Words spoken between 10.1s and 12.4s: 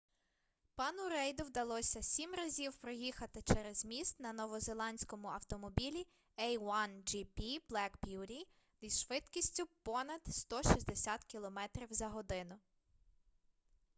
160 км/год